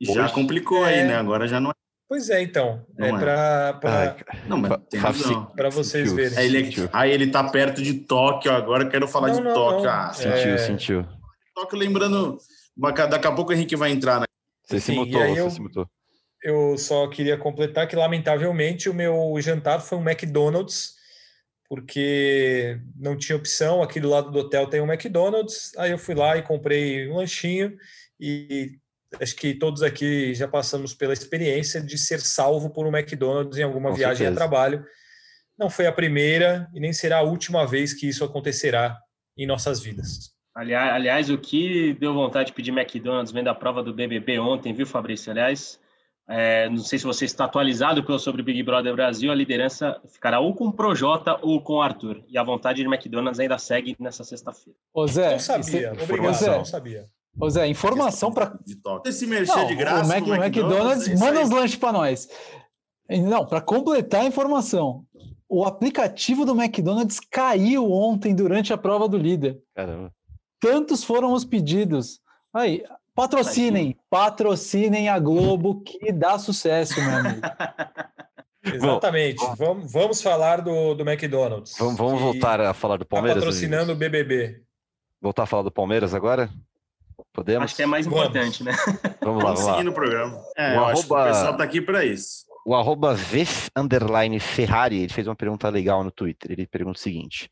[0.00, 0.34] Já hoje?
[0.34, 1.00] complicou é...
[1.00, 1.16] aí, né?
[1.16, 1.74] Agora já não é.
[2.06, 2.84] Pois é, então.
[2.98, 3.72] Não é, é.
[3.72, 4.16] para.
[4.46, 5.00] Não, mas tem
[5.56, 6.38] Para vocês verem.
[6.38, 9.54] Aí ele, aí ele tá perto de Tóquio, agora eu quero falar não, de não,
[9.54, 9.88] Tóquio.
[9.88, 10.58] Ah, sentiu, é...
[10.58, 11.06] sentiu.
[11.54, 12.38] Tóquio, lembrando.
[12.76, 14.26] Daqui a pouco o Henrique vai entrar, né?
[14.66, 15.50] Você se mutou, você eu...
[15.50, 15.88] se mutou
[16.44, 20.94] eu só queria completar que, lamentavelmente, o meu jantar foi um McDonald's,
[21.66, 23.82] porque não tinha opção.
[23.82, 25.72] Aqui do lado do hotel tem um McDonald's.
[25.78, 27.74] Aí eu fui lá e comprei um lanchinho.
[28.20, 28.72] E
[29.18, 33.62] acho que todos aqui já passamos pela experiência de ser salvo por um McDonald's em
[33.62, 34.34] alguma Com viagem certeza.
[34.34, 34.84] a trabalho.
[35.58, 38.98] Não foi a primeira e nem será a última vez que isso acontecerá
[39.34, 40.34] em nossas vidas.
[40.54, 44.74] Aliás, aliás, o que deu vontade de pedir McDonald's vendo a prova do BBB ontem,
[44.74, 45.32] viu, Fabrício?
[45.32, 45.80] Aliás,
[46.26, 50.40] é, não sei se você está atualizado pelo sobre Big Brother Brasil, a liderança ficará
[50.40, 52.22] ou com o Projota ou com o Arthur.
[52.28, 54.78] E a vontade de McDonald's ainda segue nessa sexta-feira.
[54.92, 57.06] Ô Zé, não sabia, obrigado, Zé, não sabia.
[57.38, 58.58] Ô Zé, informação para.
[59.04, 60.04] Esse merchan de graça.
[60.04, 62.28] O, Mac, o McDonald's, McDonald's manda os lanches para nós.
[63.08, 65.04] Não, para completar a informação,
[65.48, 69.60] o aplicativo do McDonald's caiu ontem durante a prova do líder.
[69.74, 70.10] Caramba.
[70.58, 72.20] Tantos foram os pedidos.
[72.52, 72.82] Aí,
[73.14, 77.40] Patrocinem, patrocinem a Globo que dá sucesso, meu amigo.
[78.64, 79.38] Exatamente.
[79.38, 81.76] Bom, vamos, vamos falar do, do McDonald's.
[81.78, 83.42] Vamos, vamos voltar a falar do tá Palmeiras.
[83.42, 84.62] Tá patrocinando o BBB.
[85.20, 86.50] Voltar a falar do Palmeiras agora?
[87.32, 87.64] Podemos?
[87.64, 88.20] Acho que é mais vamos.
[88.20, 88.72] importante, né?
[89.20, 89.82] Vamos lá, vamos lá.
[89.82, 90.42] no programa.
[90.56, 91.22] É, o, arroba...
[91.22, 92.44] o pessoal tá aqui para isso.
[92.66, 93.44] O arroba v
[93.76, 96.50] underline Ferrari, ele fez uma pergunta legal no Twitter.
[96.50, 97.50] Ele pergunta o seguinte: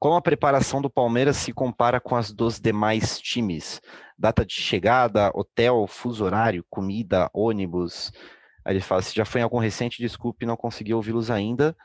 [0.00, 3.82] como a preparação do Palmeiras se compara com as dos demais times?
[4.18, 8.10] Data de chegada, hotel, fuso horário, comida, ônibus.
[8.64, 11.76] Aí ele fala: se já foi em algum recente, desculpe, não consegui ouvi-los ainda.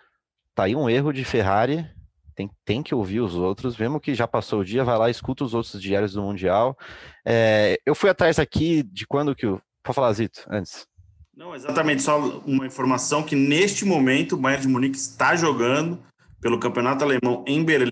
[0.56, 1.86] Tá aí um erro de Ferrari.
[2.34, 5.44] Tem, tem que ouvir os outros, mesmo que já passou o dia, vai lá, escuta
[5.44, 6.78] os outros diários do Mundial.
[7.26, 9.62] É, eu fui atrás aqui de quando que o.
[9.84, 10.88] Pode falar, Zito, antes.
[11.36, 16.02] Não, exatamente, só uma informação que neste momento o Bayern de Munique está jogando
[16.42, 17.92] pelo Campeonato Alemão em Berlim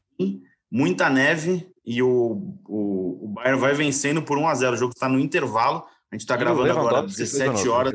[0.71, 4.93] muita neve e o, o, o Bayern vai vencendo por 1 a 0 O jogo
[4.93, 5.83] está no intervalo.
[6.11, 7.93] A gente está gravando agora às 17 horas.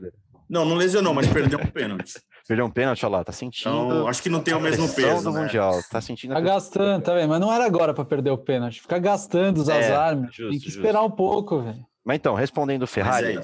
[0.49, 2.15] Não, não lesionou, mas perdeu um pênalti.
[2.49, 3.69] Perdeu um pênalti, olha lá, tá sentindo.
[3.69, 5.23] Então, acho que não tem o mesmo peso.
[5.23, 5.43] do né?
[5.43, 6.33] Mundial, tá sentindo.
[6.33, 7.29] Tá gastando, tá vendo?
[7.29, 8.81] Mas não era agora para perder o pênalti.
[8.81, 11.13] Ficar gastando os é, azar, justo, tem que esperar justo.
[11.13, 11.85] um pouco, velho.
[12.03, 13.41] Mas então, respondendo o Ferrari, é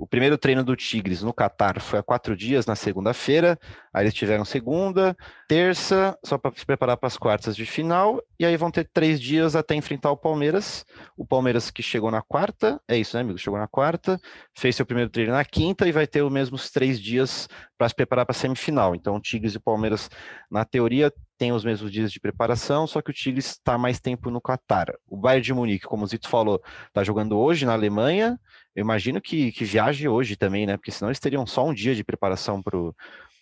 [0.00, 3.58] O primeiro treino do Tigres no Catar foi há quatro dias, na segunda-feira.
[3.92, 5.14] Aí eles tiveram segunda,
[5.46, 8.18] terça, só para se preparar para as quartas de final.
[8.38, 10.86] E aí vão ter três dias até enfrentar o Palmeiras.
[11.18, 13.36] O Palmeiras que chegou na quarta, é isso, né, amigo?
[13.36, 14.18] Chegou na quarta,
[14.56, 17.94] fez seu primeiro treino na quinta e vai ter os mesmos três dias para se
[17.94, 18.94] preparar para a semifinal.
[18.94, 20.08] Então, o Tigres e o Palmeiras,
[20.50, 24.30] na teoria, têm os mesmos dias de preparação, só que o Tigres está mais tempo
[24.30, 24.94] no Catar.
[25.06, 28.38] O Bayern de Munique, como o Zito falou, está jogando hoje na Alemanha
[28.74, 30.76] eu imagino que, que viaje hoje também, né?
[30.76, 32.94] Porque senão eles teriam só um dia de preparação para o.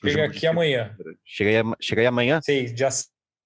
[0.05, 0.97] Chega aqui amanhã.
[1.25, 2.41] Chega aí, chega aí amanhã?
[2.43, 2.89] Seis, dia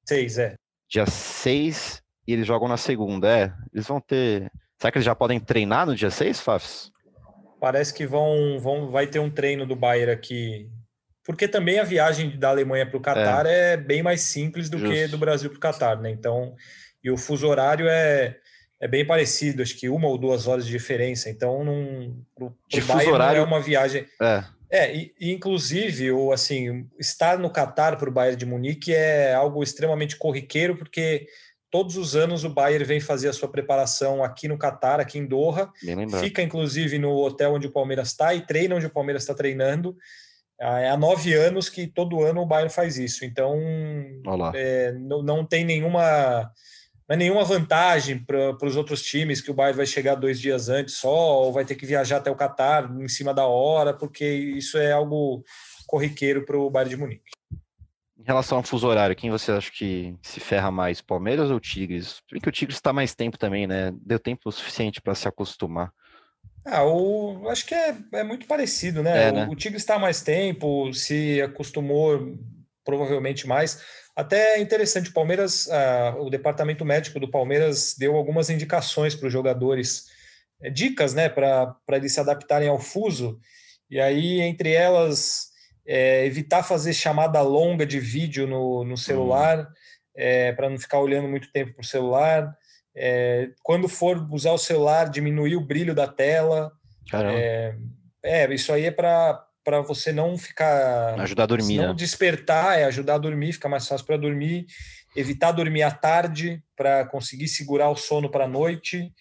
[0.07, 0.55] seis, é.
[0.89, 3.53] Dia seis e eles jogam na segunda, é.
[3.73, 4.51] Eles vão ter.
[4.79, 6.91] Será que eles já podem treinar no dia seis, Fafs?
[7.61, 10.69] Parece que vão, vão, vai ter um treino do Bayern aqui.
[11.25, 13.75] Porque também a viagem da Alemanha para o Catar é.
[13.75, 13.77] é.
[13.77, 14.93] bem mais simples do Justo.
[14.93, 16.11] que do Brasil para o Catar, né?
[16.11, 16.55] Então,
[17.03, 18.37] e o fuso horário é
[18.83, 21.31] é bem parecido, acho que uma ou duas horas de diferença.
[21.31, 24.05] Então, não, pro, pro horário é uma viagem.
[24.21, 24.45] É.
[24.69, 29.35] É, e, e, inclusive, o, assim, estar no Catar para o Bayern de Munique é
[29.35, 31.29] algo extremamente corriqueiro, porque
[31.71, 35.27] todos os anos o Bayern vem fazer a sua preparação aqui no Catar, aqui em
[35.27, 35.71] Doha.
[36.19, 39.97] Fica, inclusive, no hotel onde o Palmeiras está e treina onde o Palmeiras está treinando.
[40.61, 43.25] Ah, é há nove anos que todo ano o Bayern faz isso.
[43.25, 43.61] Então,
[44.55, 46.51] é, não, não tem nenhuma
[47.09, 50.69] não é nenhuma vantagem para os outros times que o Bayern vai chegar dois dias
[50.69, 54.25] antes só, ou vai ter que viajar até o Catar em cima da hora, porque
[54.25, 55.45] isso é algo
[55.87, 57.31] corriqueiro para o Bayern de Munique.
[58.19, 62.23] Em relação ao fuso horário, quem você acha que se ferra mais, Palmeiras ou Tigres?
[62.29, 63.93] Porque o Tigres está mais tempo também, né?
[63.97, 65.93] Deu tempo suficiente para se acostumar.
[66.65, 69.29] Ah, o, acho que é, é muito parecido, né?
[69.29, 69.47] É, né?
[69.47, 72.39] O, o Tigres está mais tempo, se acostumou
[72.85, 73.83] provavelmente mais.
[74.15, 79.27] Até é interessante, o Palmeiras, ah, o departamento médico do Palmeiras deu algumas indicações para
[79.27, 80.07] os jogadores,
[80.63, 83.41] é, dicas, né, para eles se adaptarem ao fuso.
[83.91, 85.49] E aí, entre elas,
[85.87, 89.67] é, evitar fazer chamada longa de vídeo no, no celular, hum.
[90.15, 92.55] é, para não ficar olhando muito tempo para o celular.
[93.63, 96.71] Quando for usar o celular, diminuir o brilho da tela.
[97.15, 97.75] É,
[98.23, 101.19] é isso aí é para para você não ficar.
[101.21, 101.77] Ajudar a dormir.
[101.77, 101.95] Não né?
[101.95, 104.67] despertar, é ajudar a dormir, fica mais fácil para dormir.
[105.15, 109.13] Evitar dormir à tarde para conseguir segurar o sono para a noite.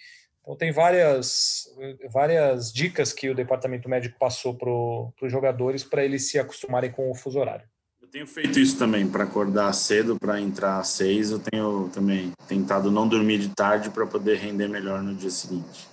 [0.42, 1.66] Então, tem várias,
[2.12, 7.12] várias dicas que o departamento médico passou para os jogadores para eles se acostumarem com
[7.12, 7.66] o fuso horário.
[8.02, 11.32] Eu tenho feito isso também, para acordar cedo, para entrar às seis.
[11.32, 15.88] Eu tenho também tentado não dormir de tarde para poder render melhor no dia seguinte.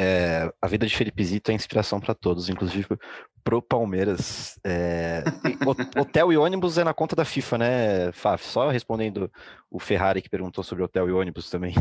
[0.00, 2.86] É, a vida de Felipe Zito é inspiração para todos, inclusive
[3.42, 4.56] pro Palmeiras.
[4.64, 5.24] É,
[5.98, 8.44] hotel e ônibus é na conta da FIFA, né, Faf?
[8.44, 9.28] Só respondendo
[9.68, 11.74] o Ferrari que perguntou sobre hotel e ônibus também.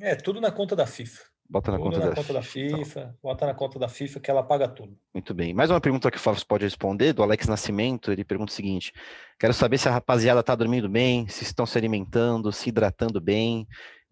[0.00, 1.22] É, tudo na conta da FIFA.
[1.48, 3.14] Bota na, conta, na da conta, da FIFA, então.
[3.22, 4.98] bota na conta da FIFA que ela paga tudo.
[5.14, 5.54] Muito bem.
[5.54, 8.10] Mais uma pergunta que o Fábio pode responder, do Alex Nascimento.
[8.10, 8.92] Ele pergunta o seguinte:
[9.38, 13.64] quero saber se a rapaziada está dormindo bem, se estão se alimentando, se hidratando bem,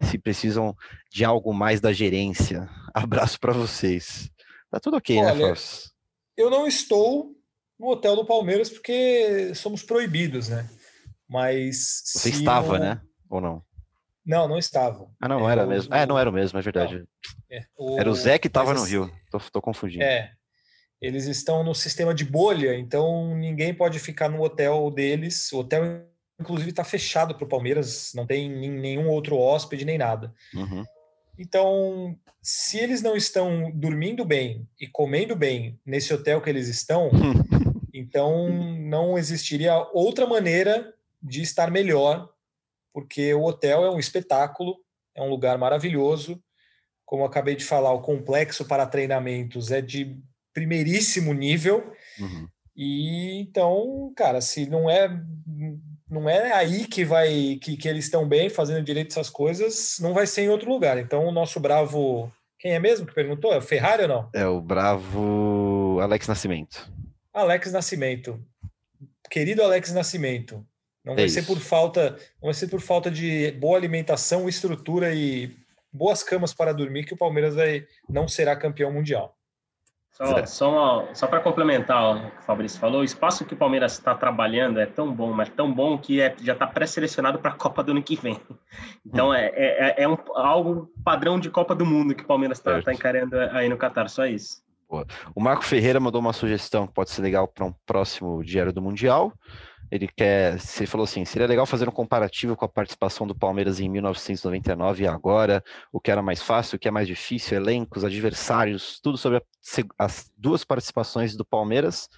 [0.05, 0.77] se precisam
[1.11, 2.69] de algo mais da gerência.
[2.95, 4.31] Abraço para vocês.
[4.71, 5.55] Tá tudo ok, né, Olha, né?
[6.37, 7.33] Eu não estou
[7.79, 10.69] no hotel do Palmeiras porque somos proibidos, né?
[11.29, 12.03] Mas.
[12.05, 13.01] Você estava, né?
[13.29, 13.62] Ou não?
[14.25, 15.07] Não, não estava.
[15.21, 15.95] Ah, não, é, era o, mesmo.
[15.95, 17.05] É, não era o mesmo, é verdade.
[17.51, 19.11] É, o, era o Zé que estava no Rio.
[19.31, 20.03] Tô, tô confundindo.
[20.03, 20.33] É.
[21.01, 25.53] Eles estão no sistema de bolha, então ninguém pode ficar no hotel deles.
[25.53, 26.09] Hotel,
[26.40, 30.33] inclusive, está fechado para o Palmeiras, não tem nenhum outro hóspede nem nada.
[30.55, 30.85] Uhum.
[31.38, 37.11] Então, se eles não estão dormindo bem e comendo bem nesse hotel que eles estão,
[37.92, 40.92] então não existiria outra maneira
[41.23, 42.29] de estar melhor
[42.94, 44.77] porque o hotel é um espetáculo,
[45.16, 46.40] é um lugar maravilhoso.
[47.05, 50.16] Como eu acabei de falar, o complexo para treinamentos é de
[50.55, 51.92] primeiríssimo nível.
[52.20, 52.49] Uhum.
[52.77, 55.09] E então, cara, se não é
[56.14, 60.14] não é aí que vai que, que eles estão bem fazendo direito essas coisas, não
[60.14, 60.98] vai ser em outro lugar.
[60.98, 63.53] Então, o nosso bravo, quem é mesmo que perguntou?
[63.53, 64.31] É o Ferrari ou não?
[64.33, 66.90] É o bravo Alex Nascimento.
[67.33, 68.40] Alex Nascimento.
[69.31, 70.64] Querido Alex Nascimento,
[71.05, 71.35] não é vai isso.
[71.35, 75.50] ser por falta, não vai ser por falta de boa alimentação, estrutura e
[75.92, 79.34] boas camas para dormir que o Palmeiras vai, não será campeão mundial.
[80.14, 83.94] Só, só, só para complementar o que o Fabrício falou, o espaço que o Palmeiras
[83.94, 87.55] está trabalhando é tão bom, mas tão bom que é, já está pré-selecionado para a
[87.55, 88.40] Copa do ano que vem.
[89.05, 89.35] Então hum.
[89.35, 92.92] é, é, é um, algo padrão de Copa do Mundo que o Palmeiras está tá
[92.92, 94.62] encarando aí no Catar, só isso.
[95.35, 98.81] O Marco Ferreira mandou uma sugestão que pode ser legal para um próximo Diário do
[98.81, 99.33] Mundial.
[99.94, 103.78] Ele quer, você falou assim, seria legal fazer um comparativo com a participação do Palmeiras
[103.78, 108.02] em 1999 e agora, o que era mais fácil, o que é mais difícil, elencos,
[108.02, 109.42] adversários, tudo sobre a,
[109.96, 112.09] as duas participações do Palmeiras.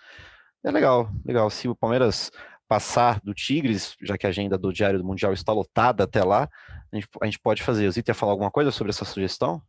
[0.64, 1.50] É legal, legal.
[1.50, 2.30] Se o Palmeiras
[2.66, 6.48] passar do Tigres, já que a agenda do Diário do Mundial está lotada até lá,
[6.90, 7.86] a gente, a gente pode fazer.
[7.86, 9.60] O Zito ia falar alguma coisa sobre essa sugestão?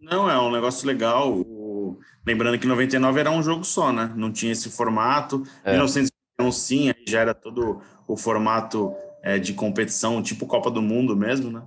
[0.00, 1.32] Não, é um negócio legal.
[1.32, 1.98] O...
[2.24, 4.12] Lembrando que 99 era um jogo só, né?
[4.14, 5.42] Não tinha esse formato.
[5.64, 5.76] É.
[6.40, 11.50] 1901 sim, já era todo o formato é, de competição, tipo Copa do Mundo mesmo,
[11.50, 11.62] né?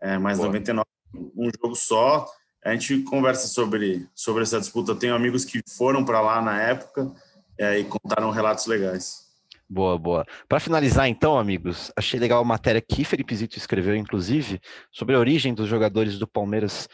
[0.00, 0.48] É, mas Boa.
[0.48, 2.26] 99 um jogo só.
[2.64, 4.92] A gente conversa sobre, sobre essa disputa.
[4.92, 7.10] Eu tenho amigos que foram para lá na época
[7.58, 9.28] é, e contaram relatos legais.
[9.70, 10.26] Boa, boa.
[10.48, 14.60] Para finalizar, então, amigos, achei legal a matéria que Felipe Zito escreveu, inclusive,
[14.90, 16.88] sobre a origem dos jogadores do Palmeiras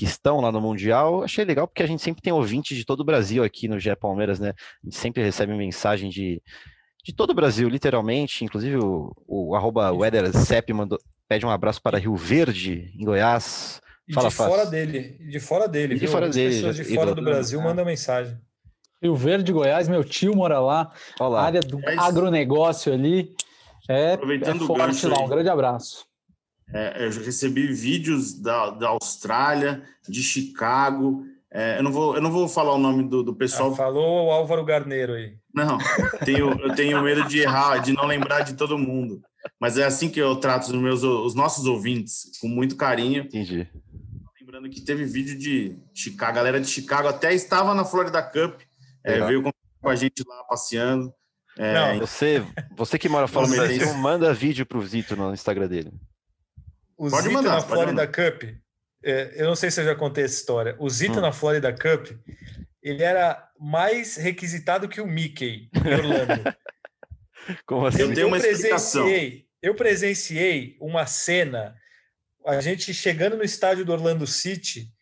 [0.00, 1.22] que estão lá no Mundial.
[1.22, 3.94] Achei legal porque a gente sempre tem ouvintes de todo o Brasil aqui no GE
[3.96, 4.54] Palmeiras, né?
[4.82, 6.42] A gente sempre recebe mensagem de,
[7.04, 8.42] de todo o Brasil, literalmente.
[8.42, 9.92] Inclusive o, o arroba
[10.72, 13.82] mandou, pede um abraço para Rio Verde, em Goiás.
[14.14, 17.60] Fala, de fora dele, de fora dele, de fora dele, pessoas de fora do Brasil
[17.60, 18.38] mandam mensagem.
[19.02, 20.90] Rio Verde, Goiás, meu tio mora lá.
[21.20, 21.42] Olá.
[21.42, 23.34] Área do é agronegócio ali.
[23.86, 26.09] É, Aproveitando é forte lá, um grande abraço.
[26.72, 31.24] É, eu já recebi vídeos da, da Austrália, de Chicago.
[31.50, 33.72] É, eu, não vou, eu não vou falar o nome do, do pessoal.
[33.72, 35.34] Ah, falou o Álvaro Garneiro aí.
[35.52, 35.78] Não,
[36.24, 39.20] tenho, eu tenho medo de errar, de não lembrar de todo mundo.
[39.58, 43.24] Mas é assim que eu trato os, meus, os nossos ouvintes, com muito carinho.
[43.24, 43.66] Entendi.
[44.40, 48.60] Lembrando que teve vídeo de Chicago, a galera de Chicago até estava na Florida Cup
[49.02, 51.12] é, veio com a gente lá passeando.
[51.58, 52.44] É, não, você,
[52.76, 55.92] você que mora fora do Brasil, manda vídeo pro Zito no Instagram dele.
[57.00, 58.42] O pode Zito mandar, na Florida Cup,
[59.02, 60.76] é, eu não sei se eu já contei essa história.
[60.78, 61.22] O Zito hum.
[61.22, 62.08] na Florida Cup,
[62.82, 66.54] ele era mais requisitado que o Mickey em Orlando.
[67.64, 68.02] Como assim?
[68.02, 71.74] Eu, eu, uma presenciei, eu presenciei uma cena,
[72.44, 74.92] a gente chegando no estádio do Orlando City,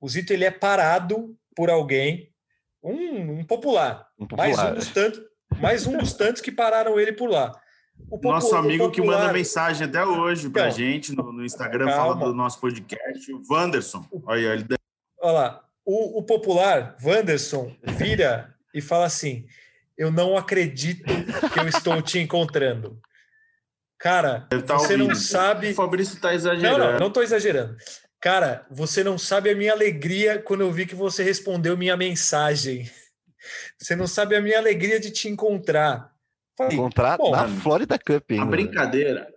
[0.00, 2.32] o Zito ele é parado por alguém
[2.80, 4.46] um, um, popular, um popular.
[4.46, 5.20] Mais, um dos tantos,
[5.60, 7.50] mais um dos tantos que pararam ele por lá.
[8.10, 8.92] O nosso amigo popular...
[8.92, 12.14] que manda mensagem até hoje para então, gente no, no Instagram, calma.
[12.14, 14.06] fala do nosso podcast, o Wanderson.
[14.24, 14.66] Olha, ele...
[15.20, 19.46] Olha lá, o, o popular, Wanderson, vira e fala assim:
[19.96, 21.04] Eu não acredito
[21.52, 23.00] que eu estou te encontrando.
[23.98, 25.08] Cara, tá você ouvindo.
[25.08, 25.70] não sabe.
[25.70, 26.78] O Fabrício está exagerando.
[26.78, 27.76] Não, não, não estou exagerando.
[28.20, 32.90] Cara, você não sabe a minha alegria quando eu vi que você respondeu minha mensagem.
[33.78, 36.12] Você não sabe a minha alegria de te encontrar.
[36.58, 38.32] Falei, encontrar na Florida Cup.
[38.32, 39.28] Hein, a brincadeira.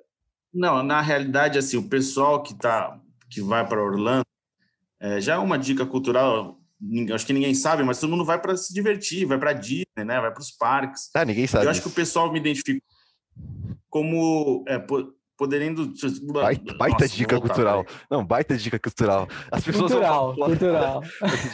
[0.52, 4.26] Não, na realidade, assim, o pessoal que tá, que vai para Orlando,
[5.00, 6.60] é, já é uma dica cultural.
[7.14, 10.20] Acho que ninguém sabe, mas todo mundo vai para se divertir, vai para Disney, né?
[10.20, 11.12] Vai para os parques.
[11.16, 11.66] Ah, ninguém sabe.
[11.66, 12.82] Eu acho que o pessoal me identifica
[13.88, 14.84] como é,
[15.38, 15.94] podendo.
[16.34, 17.86] Baita, baita Nossa, dica cultural.
[18.10, 19.28] Não, baita dica cultural.
[19.52, 21.04] As pessoas cultural, vão cultural.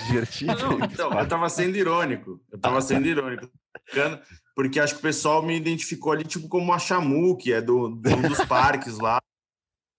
[0.08, 0.56] divertido.
[0.56, 2.40] Não, então, eu tava sendo irônico.
[2.50, 3.50] Eu tava sendo irônico.
[4.58, 7.90] Porque acho que o pessoal me identificou ali, tipo, como a Chamu, que é do,
[7.90, 9.20] do um dos parques lá.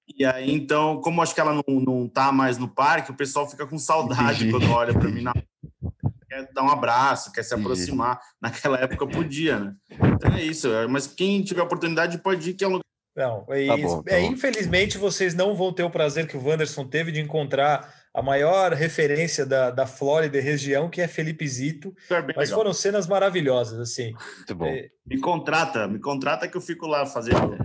[0.09, 3.49] E aí, então, como acho que ela não, não tá mais no parque, o pessoal
[3.49, 4.51] fica com saudade Entendi.
[4.51, 5.33] quando olha para mim na
[6.29, 8.21] quer dar um abraço, quer se aproximar.
[8.43, 9.77] Naquela época podia, né?
[9.93, 10.69] Então é isso.
[10.91, 12.83] Mas quem tiver oportunidade pode ir, que é um lugar
[13.19, 16.45] não, é, tá bom, tá é infelizmente vocês não vão ter o prazer que o
[16.45, 21.47] Wanderson teve de encontrar a maior referência da, da Flórida e região, que é Felipe
[21.47, 21.95] Zito.
[22.11, 22.59] É mas legal.
[22.59, 24.13] foram cenas maravilhosas, assim.
[24.39, 24.67] Muito bom.
[24.67, 24.91] É...
[25.07, 27.57] Me contrata, me contrata que eu fico lá fazendo.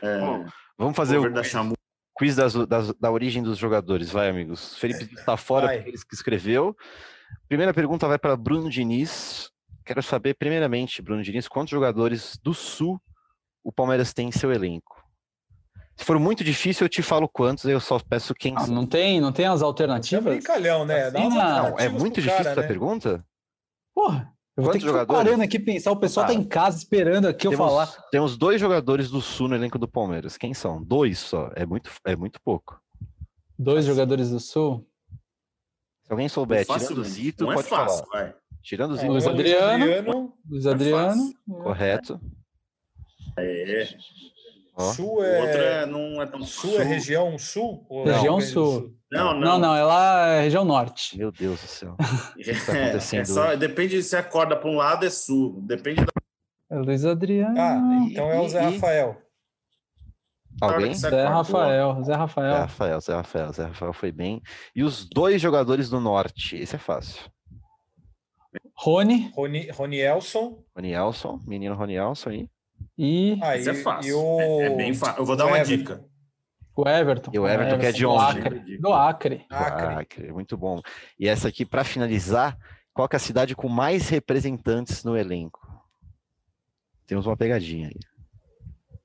[0.00, 0.46] É, bom,
[0.78, 1.74] vamos fazer o da Chamu.
[2.14, 4.78] quiz das, das, da origem dos jogadores, vai, amigos.
[4.78, 6.74] Felipe está fora, porque ele que escreveu.
[7.46, 9.50] Primeira pergunta vai para Bruno Diniz.
[9.84, 12.98] Quero saber, primeiramente, Bruno Diniz, quantos jogadores do Sul
[13.62, 14.97] o Palmeiras tem em seu elenco?
[15.98, 18.54] Se for muito difícil, eu te falo quantos, eu só peço quem.
[18.56, 20.26] Ah, não tem, não tem as alternativas?
[20.26, 21.06] É brincalhão, né?
[21.06, 22.68] Assim, não, é muito difícil cara, essa né?
[22.68, 23.24] pergunta?
[23.92, 25.24] Porra, eu vou ter que jogadores?
[25.24, 27.86] parando aqui pensar, o pessoal ah, tá em casa esperando aqui temos, eu falar.
[28.12, 30.38] Temos dois jogadores do Sul no elenco do Palmeiras.
[30.38, 30.80] Quem são?
[30.80, 31.50] Dois só.
[31.56, 32.80] É muito, é muito pouco.
[33.58, 34.86] Dois jogadores do Sul?
[36.04, 38.22] Se alguém souber, tirando o Zito, não é pode é fácil, falar.
[38.22, 38.34] Vai.
[38.62, 39.10] Tirando o Zito.
[39.10, 40.32] Luiz Adriano.
[40.48, 41.34] Luiz Adriano.
[41.44, 42.20] Correto.
[43.36, 43.84] É.
[43.84, 44.18] Sul é...
[44.78, 46.70] O outro é, não é tão sul.
[46.70, 47.84] Sul é região sul?
[48.04, 48.40] região não?
[48.40, 48.94] sul.
[49.10, 49.40] Não, não.
[49.40, 51.18] Não, não, é lá é região norte.
[51.18, 51.96] Meu Deus do céu.
[52.66, 55.60] Tá é, é só, depende se acorda para um lado é sul.
[55.62, 56.12] Depende da...
[56.70, 57.58] É Luiz Adriano.
[57.58, 59.16] Ah, então é o Zé Rafael.
[60.60, 60.94] Alguém?
[60.94, 62.52] Zé Rafael, Zé Rafael.
[62.52, 64.42] Zé Rafael, Zé Rafael, Zé Rafael foi bem.
[64.74, 67.22] E os dois jogadores do norte, esse é fácil.
[68.74, 69.32] Rony.
[69.34, 70.62] Rony, Rony Elson.
[70.76, 72.48] Rony Elson, menino Rony Elson aí.
[72.96, 73.38] E.
[73.42, 74.18] Ah, Isso é fácil.
[74.18, 74.40] O...
[74.40, 75.20] É, é, bem fácil.
[75.20, 75.76] Eu vou dar uma Everton.
[75.76, 76.04] dica.
[76.74, 77.30] O Everton.
[77.34, 78.40] E o Everton, Everton que é de onde?
[78.40, 78.78] Do Acre.
[78.78, 79.46] Do Acre.
[79.50, 79.86] Acre.
[79.86, 80.32] Acre.
[80.32, 80.80] Muito bom.
[81.18, 82.56] E essa aqui, para finalizar,
[82.92, 85.60] qual é a cidade com mais representantes no elenco?
[87.06, 87.98] Temos uma pegadinha aí.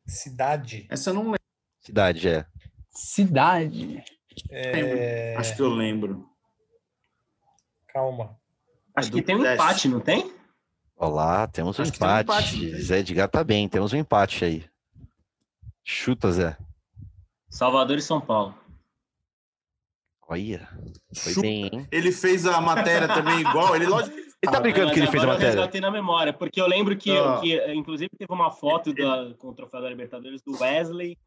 [0.06, 0.86] Cidade.
[0.90, 1.40] Essa eu não lembro.
[1.80, 2.46] Cidade, é.
[2.90, 4.04] Cidade.
[4.50, 5.36] É...
[5.38, 6.28] Acho que eu lembro.
[7.88, 8.38] Calma.
[8.96, 10.32] Acho que tem um empate, não tem?
[10.96, 12.32] Olá, temos um empate.
[12.32, 14.66] Um empate Zé Edgar tá bem, temos um empate aí.
[15.84, 16.58] Chuta, Zé.
[17.50, 18.56] Salvador e São Paulo.
[20.28, 20.68] Olha,
[21.14, 21.88] foi bem, hein?
[21.92, 23.76] Ele fez a matéria também igual.
[23.76, 25.70] Ele, lógico, ele tá brincando que ele fez a matéria.
[25.72, 27.42] Eu na memória, porque eu lembro que, oh.
[27.42, 31.18] que inclusive, teve uma foto da, com o troféu da Libertadores do Wesley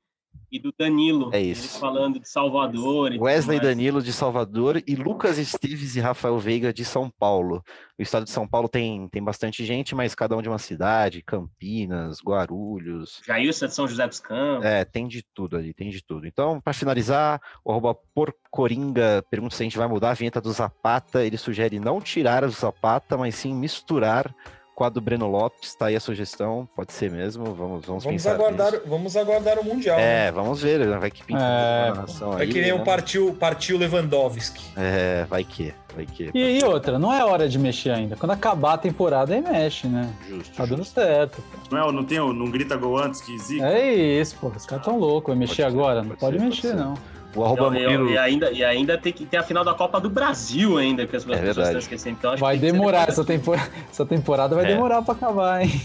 [0.50, 1.30] e do Danilo.
[1.32, 1.62] É isso.
[1.62, 3.12] Eles falando de Salvador.
[3.18, 7.62] Wesley Danilo de Salvador e Lucas Esteves e Rafael Veiga de São Paulo.
[7.98, 11.22] O estado de São Paulo tem, tem bastante gente, mas cada um de uma cidade,
[11.22, 13.22] Campinas, Guarulhos.
[13.26, 14.66] Jailson de São José dos Campos.
[14.66, 16.26] É, tem de tudo ali, tem de tudo.
[16.26, 20.52] Então, para finalizar, o arroba Porcoringa pergunta se a gente vai mudar a vinheta do
[20.52, 21.24] Zapata.
[21.24, 24.34] Ele sugere não tirar o Zapata, mas sim misturar
[24.76, 28.72] quadro Breno Lopes, tá aí a sugestão, pode ser mesmo, vamos, vamos, vamos pensar aguardar,
[28.72, 28.84] nisso.
[28.86, 29.98] Vamos aguardar o Mundial.
[29.98, 30.32] É, né?
[30.32, 30.98] vamos ver, né?
[30.98, 31.92] vai que pinta é...
[31.92, 32.74] Vai aí, que nem né?
[32.74, 34.62] um partiu, partiu Lewandowski.
[34.76, 36.30] É, vai que, vai que.
[36.34, 39.86] E, e, outra, não é hora de mexer ainda, quando acabar a temporada aí mexe,
[39.86, 40.12] né?
[40.28, 40.54] Justo.
[40.54, 41.42] Tá dando certo.
[41.70, 43.66] Não, é, não, tem, não grita gol antes que zica?
[43.66, 46.50] É isso, pô, os caras tão loucos, vai mexer pode agora, ser, não pode, pode
[46.50, 46.94] mexer não.
[47.36, 48.10] O arroba Murilo...
[48.10, 51.14] e, ainda, e ainda tem que ter a final da Copa do Brasil ainda, que
[51.14, 52.16] as é pessoas estão esquecendo.
[52.18, 54.68] Então, vai demorar, essa temporada, essa temporada vai é.
[54.68, 55.80] demorar para acabar, hein?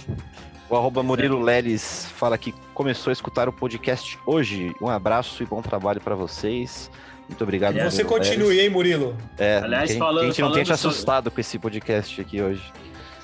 [0.70, 4.74] O arroba Murilo Leles fala que começou a escutar o podcast hoje.
[4.82, 6.90] Um abraço e bom trabalho para vocês.
[7.28, 7.74] Muito obrigado.
[7.74, 8.64] Que você continue, Leles.
[8.64, 9.18] hein, Murilo?
[9.38, 11.36] É, Aliás, falando, a gente não tenha te assustado sobre...
[11.36, 12.64] com esse podcast aqui hoje.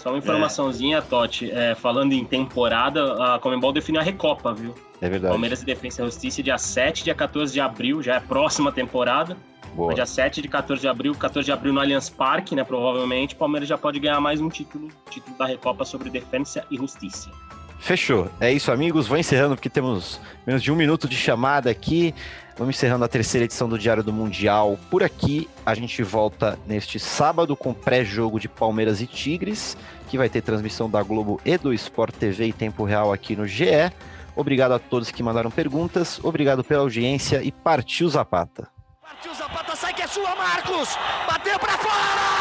[0.08, 1.02] Só uma informaçãozinha, é.
[1.02, 1.52] Totti.
[1.52, 4.74] É, falando em temporada, a Comembol definiu a Recopa, viu?
[5.02, 5.34] É verdade.
[5.34, 8.72] Palmeiras e Defesa e Justiça, dia 7, dia 14 de abril, já é a próxima
[8.72, 9.36] temporada.
[9.76, 9.94] Boa.
[9.94, 12.64] Dia 7 de 14 de abril, 14 de abril no Allianz Parque, né?
[12.64, 16.78] Provavelmente, o Palmeiras já pode ganhar mais um título, título da Recopa sobre Defesa e
[16.78, 17.30] Justiça.
[17.78, 18.30] Fechou.
[18.40, 19.08] É isso, amigos.
[19.08, 22.16] Vou encerrando porque temos menos de um minuto de chamada aqui.
[22.58, 25.48] Vamos encerrando a terceira edição do Diário do Mundial por aqui.
[25.64, 30.90] A gente volta neste sábado com pré-jogo de Palmeiras e Tigres, que vai ter transmissão
[30.90, 33.92] da Globo e do Sport TV em tempo real aqui no GE.
[34.36, 38.70] Obrigado a todos que mandaram perguntas, obrigado pela audiência e partiu Zapata.
[39.02, 40.96] Partiu Zapata, sai que é sua, Marcos!
[41.28, 42.37] Bateu para fora!